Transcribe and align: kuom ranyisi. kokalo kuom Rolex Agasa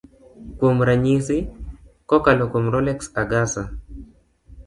kuom 0.57 0.77
ranyisi. 0.87 1.37
kokalo 2.09 2.43
kuom 2.51 2.65
Rolex 2.73 2.99
Agasa 3.21 3.63